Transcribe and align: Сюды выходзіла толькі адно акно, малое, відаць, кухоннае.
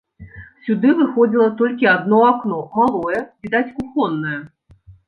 Сюды 0.67 0.93
выходзіла 1.01 1.49
толькі 1.61 1.91
адно 1.95 2.25
акно, 2.33 2.59
малое, 2.81 3.21
відаць, 3.47 3.67
кухоннае. 3.79 4.39